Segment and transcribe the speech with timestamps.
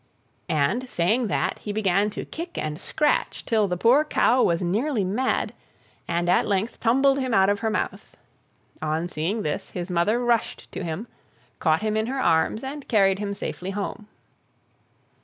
[0.49, 5.03] And, saying that, he began to kick and scratch till the poor cow was nearly
[5.03, 5.53] mad,
[6.07, 8.17] and at length tumbled him out of her mouth.
[8.81, 11.07] On seeing this, his mother rushed to him,
[11.59, 14.07] caught him in her arms, and carried him safely home.